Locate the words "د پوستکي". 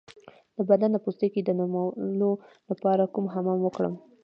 0.93-1.41